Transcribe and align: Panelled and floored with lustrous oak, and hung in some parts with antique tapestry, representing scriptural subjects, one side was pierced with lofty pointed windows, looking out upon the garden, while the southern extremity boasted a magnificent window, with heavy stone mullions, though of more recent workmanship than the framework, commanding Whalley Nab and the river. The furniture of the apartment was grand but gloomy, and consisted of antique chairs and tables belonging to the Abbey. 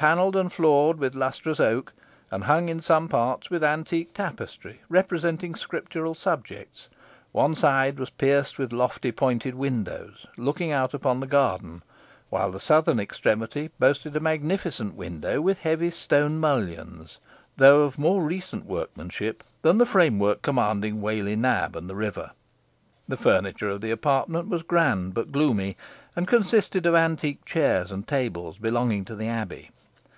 Panelled 0.00 0.34
and 0.34 0.50
floored 0.50 0.98
with 0.98 1.14
lustrous 1.14 1.60
oak, 1.60 1.92
and 2.30 2.44
hung 2.44 2.70
in 2.70 2.80
some 2.80 3.06
parts 3.06 3.50
with 3.50 3.62
antique 3.62 4.14
tapestry, 4.14 4.80
representing 4.88 5.54
scriptural 5.54 6.14
subjects, 6.14 6.88
one 7.32 7.54
side 7.54 7.98
was 8.00 8.08
pierced 8.08 8.58
with 8.58 8.72
lofty 8.72 9.12
pointed 9.12 9.54
windows, 9.54 10.24
looking 10.38 10.72
out 10.72 10.94
upon 10.94 11.20
the 11.20 11.26
garden, 11.26 11.82
while 12.30 12.50
the 12.50 12.58
southern 12.58 12.98
extremity 12.98 13.68
boasted 13.78 14.16
a 14.16 14.20
magnificent 14.20 14.94
window, 14.94 15.38
with 15.38 15.58
heavy 15.58 15.90
stone 15.90 16.40
mullions, 16.40 17.18
though 17.58 17.82
of 17.82 17.98
more 17.98 18.22
recent 18.22 18.64
workmanship 18.64 19.44
than 19.60 19.76
the 19.76 19.84
framework, 19.84 20.40
commanding 20.40 21.02
Whalley 21.02 21.36
Nab 21.36 21.76
and 21.76 21.90
the 21.90 21.94
river. 21.94 22.30
The 23.06 23.18
furniture 23.18 23.68
of 23.68 23.82
the 23.82 23.90
apartment 23.90 24.48
was 24.48 24.62
grand 24.62 25.12
but 25.12 25.30
gloomy, 25.30 25.76
and 26.16 26.26
consisted 26.26 26.86
of 26.86 26.94
antique 26.94 27.44
chairs 27.44 27.92
and 27.92 28.08
tables 28.08 28.56
belonging 28.56 29.04
to 29.04 29.14
the 29.14 29.28
Abbey. 29.28 29.70